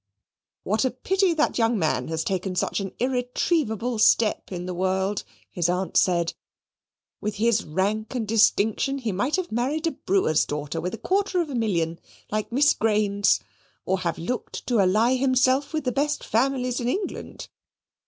"What 0.63 0.83
a 0.83 0.89
pity 0.89 1.35
that 1.35 1.59
young 1.59 1.77
man 1.77 2.07
has 2.07 2.23
taken 2.23 2.55
such 2.55 2.79
an 2.79 2.91
irretrievable 2.97 3.99
step 3.99 4.51
in 4.51 4.65
the 4.65 4.73
world!" 4.73 5.23
his 5.51 5.69
aunt 5.69 5.95
said; 5.95 6.33
"with 7.21 7.35
his 7.35 7.63
rank 7.63 8.15
and 8.15 8.27
distinction 8.27 8.97
he 8.97 9.11
might 9.11 9.35
have 9.35 9.51
married 9.51 9.85
a 9.85 9.91
brewer's 9.91 10.43
daughter 10.43 10.81
with 10.81 10.95
a 10.95 10.97
quarter 10.97 11.39
of 11.39 11.51
a 11.51 11.55
million 11.55 11.99
like 12.31 12.51
Miss 12.51 12.73
Grains; 12.73 13.41
or 13.85 13.99
have 13.99 14.17
looked 14.17 14.65
to 14.65 14.79
ally 14.79 15.17
himself 15.17 15.71
with 15.71 15.83
the 15.83 15.91
best 15.91 16.23
families 16.23 16.79
in 16.79 16.87
England. 16.87 17.47